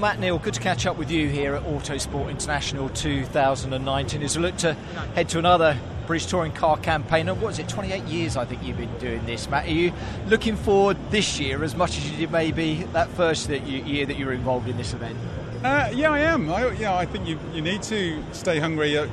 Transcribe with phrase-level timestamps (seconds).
[0.00, 4.42] Matt Neal, good to catch up with you here at Autosport International 2019 as we
[4.42, 4.72] look to
[5.14, 7.28] head to another British Touring Car campaign.
[7.28, 9.66] And what is it, 28 years I think you've been doing this, Matt.
[9.66, 9.92] Are you
[10.26, 14.06] looking forward this year as much as you did maybe that first that you, year
[14.06, 15.18] that you were involved in this event?
[15.62, 16.50] Uh, yeah, I am.
[16.50, 18.98] I, yeah, I think you, you need to stay hungry.
[18.98, 19.06] I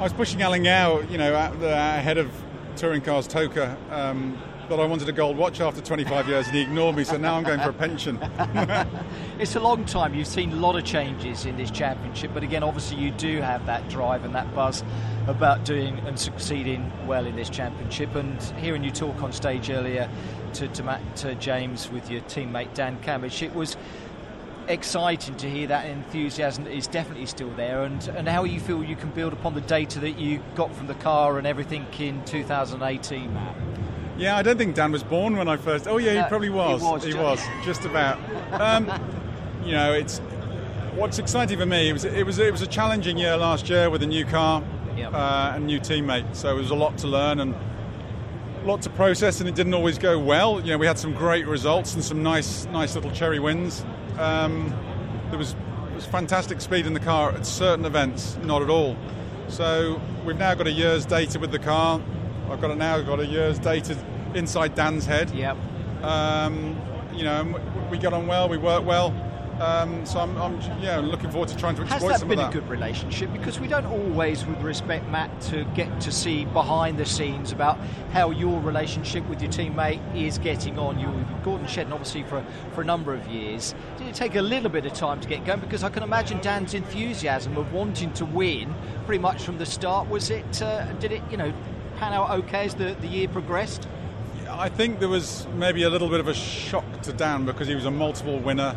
[0.00, 2.30] was pushing Alan out, you know, the, ahead of
[2.76, 3.74] Touring Cars TOCA.
[3.90, 7.16] Um, that I wanted a gold watch after 25 years and he ignored me, so
[7.16, 8.18] now I'm going for a pension.
[9.38, 10.14] it's a long time.
[10.14, 13.66] You've seen a lot of changes in this championship, but again, obviously, you do have
[13.66, 14.84] that drive and that buzz
[15.26, 18.14] about doing and succeeding well in this championship.
[18.14, 20.08] And hearing you talk on stage earlier
[20.54, 23.76] to, to Matt to James with your teammate Dan Cammish, it was
[24.68, 28.96] exciting to hear that enthusiasm is definitely still there and, and how you feel you
[28.96, 33.34] can build upon the data that you got from the car and everything in 2018
[33.34, 33.56] Matt.
[34.16, 35.88] Yeah, I don't think Dan was born when I first.
[35.88, 36.80] Oh, yeah, he probably was.
[36.80, 38.18] He was, he was just about.
[38.52, 38.86] Um,
[39.64, 40.18] you know, it's
[40.94, 41.88] what's exciting for me.
[41.88, 44.62] It was it was it was a challenging year last year with a new car
[44.96, 45.12] yep.
[45.12, 46.36] uh, and new teammate.
[46.36, 49.74] So it was a lot to learn and a lot to process, and it didn't
[49.74, 50.60] always go well.
[50.60, 53.84] You know, we had some great results and some nice nice little cherry wins.
[54.18, 54.74] Um,
[55.30, 58.96] there was there was fantastic speed in the car at certain events, not at all.
[59.48, 62.00] So we've now got a year's data with the car
[62.50, 62.96] I've got it now.
[62.96, 63.96] I've got a year's data
[64.34, 65.30] inside Dan's head.
[65.30, 65.56] Yep.
[66.02, 66.80] Um,
[67.14, 67.60] you know,
[67.90, 68.48] we got on well.
[68.48, 69.10] We work well.
[69.60, 72.50] Um, so I'm, I'm, yeah, looking forward to trying to exploit Has that been a
[72.50, 73.32] good relationship?
[73.32, 77.78] Because we don't always, with respect, Matt, to get to see behind the scenes about
[78.12, 80.98] how your relationship with your teammate is getting on.
[80.98, 81.06] You
[81.44, 82.44] Gordon Shedden, obviously, for,
[82.74, 83.74] for a number of years.
[83.98, 85.60] Did it take a little bit of time to get going?
[85.60, 88.74] Because I can imagine Dan's enthusiasm of wanting to win
[89.06, 90.08] pretty much from the start.
[90.08, 91.52] Was it, uh, did it, you know,
[91.98, 93.86] pan out okay as the, the year progressed?
[94.50, 97.74] I think there was maybe a little bit of a shock to Dan because he
[97.74, 98.76] was a multiple winner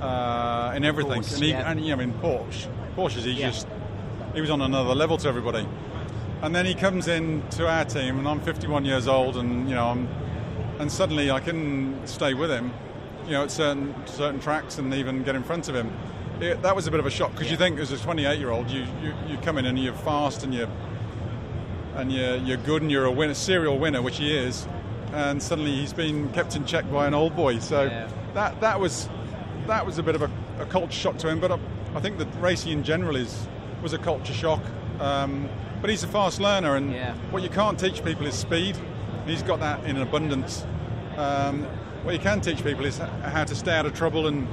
[0.00, 1.18] uh, in everything.
[1.18, 1.70] And, he, yeah.
[1.70, 3.50] and you know, in Porsche, Porsches, he yeah.
[3.50, 3.66] just
[4.34, 5.66] he was on another level to everybody.
[6.42, 9.74] And then he comes in to our team, and I'm 51 years old, and you
[9.74, 10.08] know, I'm,
[10.78, 12.72] and suddenly I can stay with him,
[13.26, 15.92] you know, at certain certain tracks and even get in front of him.
[16.40, 17.52] It, that was a bit of a shock because yeah.
[17.52, 20.42] you think as a 28 year old, you, you you come in and you're fast
[20.42, 20.70] and you're
[21.96, 24.66] and you're, you're good and you're a winner, serial winner, which he is,
[25.12, 27.58] and suddenly he's been kept in check by an old boy.
[27.58, 28.08] So yeah.
[28.32, 29.10] that that was
[29.70, 31.40] that was a bit of a, a culture shock to him.
[31.40, 31.58] But I,
[31.94, 33.46] I, think that racing in general is
[33.82, 34.60] was a culture shock.
[34.98, 35.48] Um,
[35.80, 37.14] but he's a fast learner, and yeah.
[37.30, 38.76] what you can't teach people is speed.
[39.26, 40.66] He's got that in abundance.
[41.16, 41.64] Um,
[42.02, 44.46] what you can teach people is how to stay out of trouble and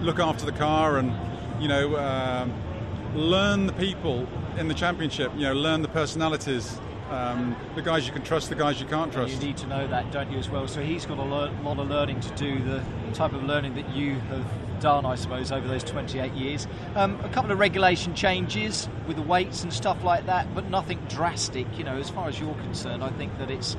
[0.00, 1.12] look after the car, and
[1.60, 2.54] you know, um,
[3.14, 4.26] learn the people
[4.56, 5.32] in the championship.
[5.34, 6.80] You know, learn the personalities,
[7.10, 9.32] um, the guys you can trust, the guys you can't trust.
[9.32, 10.66] You need to know that, don't you, as well?
[10.66, 12.82] So he's got a lot of learning to do, the
[13.14, 14.44] type of learning that you have
[14.80, 16.66] done, I suppose, over those 28 years.
[16.94, 20.98] Um, a couple of regulation changes with the weights and stuff like that, but nothing
[21.08, 21.66] drastic.
[21.78, 23.76] You know, as far as you're concerned, I think that it's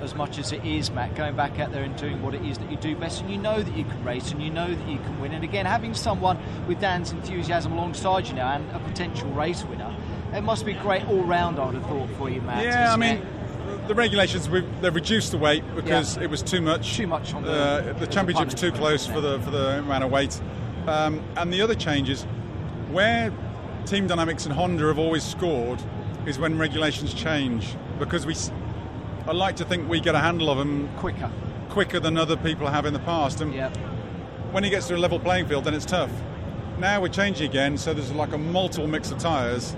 [0.00, 2.58] as much as it is, Matt, going back out there and doing what it is
[2.58, 4.88] that you do best, and you know that you can race and you know that
[4.88, 5.32] you can win.
[5.32, 9.94] And again, having someone with Dan's enthusiasm alongside you now and a potential race winner,
[10.34, 12.64] it must be great all round, I would have thought, for you, Matt.
[12.64, 13.88] Yeah, I mean, it?
[13.88, 14.48] the regulations
[14.80, 16.24] they've reduced the weight because yeah.
[16.24, 16.96] it was too much.
[16.96, 20.10] Too much on the uh, the championship's too close for the for the amount of
[20.10, 20.40] weight.
[20.86, 22.24] Um, and the other changes,
[22.90, 23.32] where
[23.86, 25.80] Team Dynamics and Honda have always scored,
[26.26, 28.34] is when regulations change because we.
[29.26, 31.30] I like to think we get a handle of them quicker,
[31.68, 33.42] quicker than other people have in the past.
[33.42, 33.76] And yep.
[34.52, 36.10] when he gets to a level playing field, then it's tough.
[36.78, 39.76] Now we're changing again, so there's like a multiple mix of tyres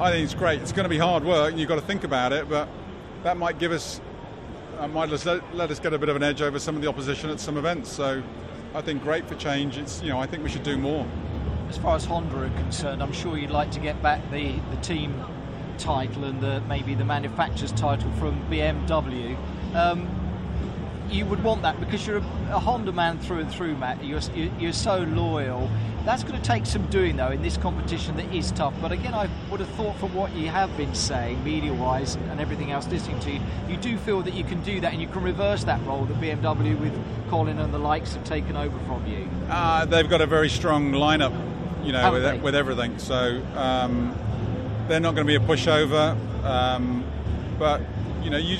[0.00, 0.60] I think it's great.
[0.60, 2.68] It's going to be hard work, and you've got to think about it, but
[3.22, 4.00] that might give us,
[4.78, 6.88] uh, might let, let us get a bit of an edge over some of the
[6.88, 7.90] opposition at some events.
[7.90, 8.20] So
[8.74, 9.78] I think great for change.
[9.78, 11.06] It's you know I think we should do more.
[11.68, 14.76] As far as Honda are concerned, I'm sure you'd like to get back the, the
[14.82, 15.24] team
[15.78, 19.36] title and the, maybe the manufacturer's title from BMW.
[19.74, 20.08] Um,
[21.14, 24.04] you would want that because you're a, a, Honda man through and through, Matt.
[24.04, 24.20] You're,
[24.58, 25.70] you're so loyal.
[26.04, 28.74] That's going to take some doing, though, in this competition that is tough.
[28.82, 32.40] But again, I would have thought from what you have been saying, media wise, and
[32.40, 35.08] everything else listening to you, you do feel that you can do that and you
[35.08, 36.92] can reverse that role that BMW with
[37.30, 39.28] Colin and the likes have taken over from you.
[39.48, 41.32] Uh, they've got a very strong lineup,
[41.84, 42.98] you know, with, with, everything.
[42.98, 44.14] So um,
[44.88, 46.16] they're not going to be a pushover.
[46.44, 47.04] Um,
[47.58, 47.80] but,
[48.22, 48.58] you know, you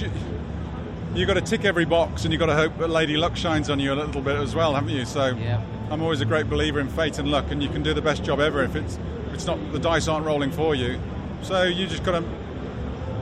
[1.15, 3.71] you've got to tick every box and you've got to hope that Lady Luck shines
[3.71, 5.05] on you a little bit as well, haven't you?
[5.05, 5.63] So yeah.
[5.91, 8.25] I'm always a great believer in fate and luck, and you can do the best
[8.25, 10.99] job ever if it's if it's not the dice aren't rolling for you.
[11.43, 12.44] So you just got to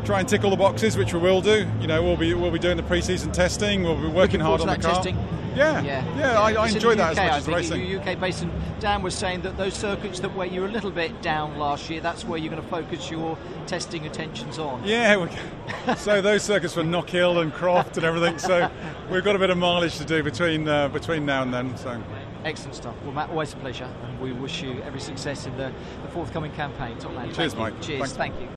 [0.04, 1.66] try and tick all the boxes, which we will do.
[1.80, 3.82] You know, we'll be we'll be doing the pre-season testing.
[3.82, 4.94] We'll be working hard on the car.
[4.94, 5.16] Testing.
[5.54, 6.40] Yeah, yeah, yeah.
[6.40, 7.98] I, I enjoy that UK, as much I as racing.
[7.98, 10.90] UK based, and Dan was saying that those circuits that where you were a little
[10.90, 14.82] bit down last year, that's where you're going to focus your testing attentions on.
[14.84, 15.28] Yeah, we,
[15.96, 18.38] so those circuits were Knockhill and Croft and everything.
[18.38, 18.70] So
[19.10, 21.76] we've got a bit of mileage to do between uh, between now and then.
[21.76, 22.02] So.
[22.44, 22.96] Excellent stuff.
[23.04, 25.72] Well, Matt, always a pleasure, and we wish you every success in the,
[26.02, 26.98] the forthcoming campaign.
[26.98, 27.32] Top man.
[27.32, 27.80] Cheers, Mike.
[27.80, 28.00] Cheers.
[28.00, 28.12] Thanks.
[28.14, 28.48] Thank you.